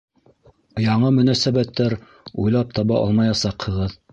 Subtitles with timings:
[0.83, 1.97] Яңы мөнсәбәттәр
[2.45, 3.99] уйлап таба алмаясаҡһығыҙ.